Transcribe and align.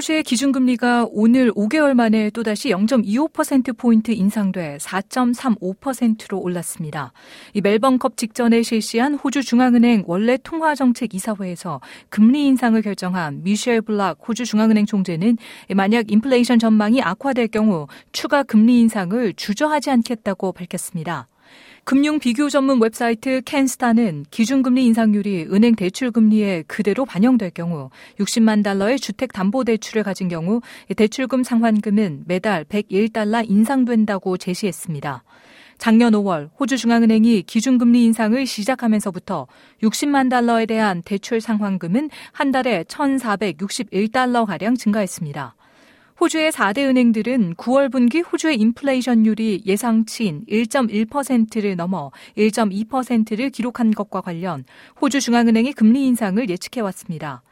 호주의 0.00 0.22
기준금리가 0.22 1.08
오늘 1.10 1.52
5개월 1.52 1.92
만에 1.92 2.30
또다시 2.30 2.70
0.25%포인트 2.70 4.12
인상돼 4.12 4.78
4.35%로 4.78 6.38
올랐습니다. 6.40 7.12
이 7.52 7.60
멜번컵 7.60 8.16
직전에 8.16 8.62
실시한 8.62 9.12
호주 9.16 9.42
중앙은행 9.42 10.04
원래 10.06 10.38
통화정책 10.42 11.14
이사회에서 11.14 11.82
금리 12.08 12.46
인상을 12.46 12.80
결정한 12.80 13.42
미셸 13.42 13.82
블락 13.82 14.26
호주 14.26 14.46
중앙은행 14.46 14.86
총재는 14.86 15.36
만약 15.76 16.10
인플레이션 16.10 16.58
전망이 16.58 17.02
악화될 17.02 17.48
경우 17.48 17.86
추가 18.10 18.42
금리 18.42 18.80
인상을 18.80 19.34
주저하지 19.34 19.90
않겠다고 19.90 20.52
밝혔습니다. 20.52 21.28
금융 21.84 22.18
비교 22.18 22.48
전문 22.48 22.80
웹사이트 22.80 23.42
캔스타는 23.44 24.26
기준금리 24.30 24.84
인상률이 24.86 25.48
은행 25.50 25.74
대출 25.74 26.10
금리에 26.10 26.62
그대로 26.66 27.04
반영될 27.04 27.50
경우 27.50 27.90
60만 28.18 28.62
달러의 28.62 28.98
주택 28.98 29.32
담보 29.32 29.64
대출을 29.64 30.02
가진 30.02 30.28
경우 30.28 30.60
대출금 30.94 31.42
상환금은 31.42 32.24
매달 32.26 32.64
101달러 32.64 33.48
인상된다고 33.48 34.36
제시했습니다. 34.36 35.24
작년 35.78 36.12
5월 36.12 36.50
호주 36.60 36.76
중앙은행이 36.76 37.42
기준금리 37.42 38.04
인상을 38.04 38.46
시작하면서부터 38.46 39.46
60만 39.82 40.28
달러에 40.28 40.66
대한 40.66 41.00
대출 41.02 41.40
상환금은 41.40 42.10
한 42.32 42.52
달에 42.52 42.84
1,461달러 42.84 44.44
가량 44.44 44.76
증가했습니다. 44.76 45.54
호주의 46.20 46.52
4대 46.52 46.86
은행들은 46.86 47.54
9월 47.54 47.90
분기 47.90 48.20
호주의 48.20 48.54
인플레이션율이 48.60 49.62
예상치인 49.64 50.44
1.1%를 50.50 51.76
넘어 51.76 52.10
1.2%를 52.36 53.48
기록한 53.48 53.90
것과 53.90 54.20
관련 54.20 54.64
호주 55.00 55.22
중앙은행의 55.22 55.72
금리 55.72 56.06
인상을 56.08 56.50
예측해왔습니다. 56.50 57.42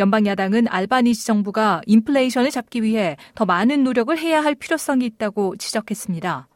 연방야당은 0.00 0.66
알바니지 0.68 1.24
정부가 1.24 1.82
인플레이션을 1.86 2.50
잡기 2.50 2.82
위해 2.82 3.16
더 3.36 3.44
많은 3.44 3.84
노력을 3.84 4.18
해야 4.18 4.42
할 4.42 4.56
필요성이 4.56 5.06
있다고 5.06 5.56
지적했습니다. 5.56 6.48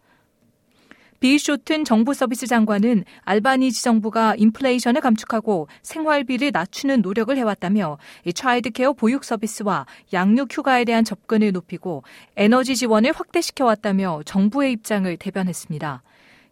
비 1.21 1.39
쇼튼 1.39 1.85
정부 1.85 2.15
서비스 2.15 2.47
장관은 2.47 3.05
알바니지 3.25 3.83
정부가 3.83 4.35
인플레이션을 4.37 5.03
감축하고 5.03 5.69
생활비를 5.83 6.51
낮추는 6.51 7.03
노력을 7.03 7.37
해왔다며 7.37 7.99
차일드케어 8.35 8.95
보육 8.95 9.25
서비스와 9.25 9.85
양육 10.15 10.49
휴가에 10.51 10.87
대한 10.87 11.05
접근을 11.05 11.53
높이고 11.53 12.05
에너지 12.37 12.75
지원을 12.75 13.13
확대시켜왔다며 13.13 14.23
정부의 14.25 14.73
입장을 14.73 15.15
대변했습니다. 15.19 16.03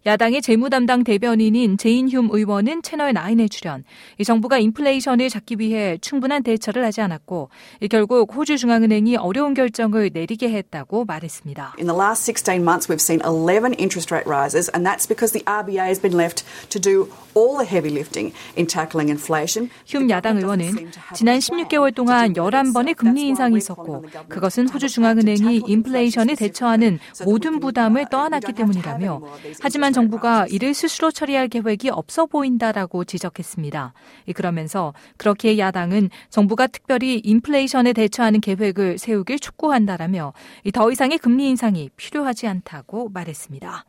야당의 0.09 0.41
재무 0.41 0.70
담당 0.70 1.05
대변인인 1.05 1.77
제인휴 1.77 2.31
의원은 2.33 2.81
채널 2.81 3.12
9에 3.12 3.51
출연. 3.51 3.84
이 4.17 4.25
정부가 4.25 4.59
인플레이션을 4.59 5.28
잡기 5.28 5.56
위해 5.59 5.98
충분한 6.00 6.42
대처를 6.42 6.83
하지 6.83 7.03
않았고 7.03 7.50
결국 7.91 8.34
호주 8.34 8.56
중앙은행이 8.56 9.17
어려운 9.17 9.53
결정을 9.53 10.09
내리게 10.15 10.48
했다고 10.50 11.05
말했습니다. 11.05 11.75
In 11.78 11.89
the 11.89 11.95
last 11.95 12.25
16 12.25 12.62
months 12.62 12.89
we've 12.89 13.05
seen 13.05 13.20
11 13.23 13.75
interest 13.78 14.11
rate 14.11 14.27
rises 14.27 14.70
and 14.75 14.89
that's 14.89 15.06
because 15.06 15.37
the 15.37 15.45
RBA 15.45 15.84
has 15.84 16.00
been 16.00 16.17
left 16.17 16.43
to 16.70 16.81
do 16.81 17.12
all 17.37 17.59
the 17.59 17.69
heavy 17.69 17.93
lifting 17.93 18.33
in 18.56 18.67
tackling 18.67 19.12
inflation. 19.12 19.69
휴 19.87 20.09
야당 20.09 20.39
의원은 20.39 20.91
지난 21.12 21.39
16개월 21.39 21.95
동안 21.95 22.33
11번의 22.33 22.97
금리 22.97 23.28
인상이 23.28 23.59
있었고 23.59 24.06
그것은 24.31 24.70
호주 24.70 24.89
중앙은행이 24.89 25.65
인플레이션에 25.67 26.34
대처하는 26.34 26.98
모든 27.27 27.61
부담을 27.61 28.06
떠안았기 28.09 28.54
때문이라며 28.54 29.21
하지만 29.60 29.93
정부가 29.98 30.47
이를 30.48 30.75
스스로 30.75 31.10
처리할 31.10 31.48
계획이 31.48 31.91
없어 31.91 32.26
보인다라고 32.26 33.04
지적했습니다. 33.04 33.92
그러면서 34.34 34.94
그렇게 35.16 35.59
야당은 35.59 36.10
정부가 36.31 36.69
특별히 36.69 37.20
인플레이션에 37.25 37.92
대처하는 37.92 38.41
계획을 38.41 38.98
세우길 38.98 39.41
촉구한다라며 39.41 40.32
더 40.72 40.91
이상의 40.92 41.19
금리 41.19 41.48
인상이 41.48 41.91
필요하지 41.97 42.47
않다고 42.47 43.09
말했습니다. 43.09 43.84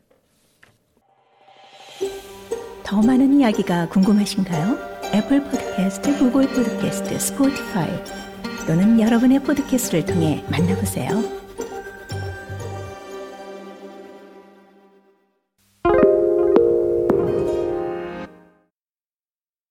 더 2.82 3.02
많은 3.02 3.38
이야기가 3.38 3.88
궁금하신가요? 3.90 4.90
애플 5.14 5.44
포드캐스트, 5.44 6.18
구글 6.18 6.48
포드캐스트, 6.48 7.18
스포티파이 7.20 7.88
또는 8.66 9.00
여러분의 9.00 9.40
포드캐스트를 9.44 10.06
통해 10.06 10.44
만나보세요. 10.50 11.22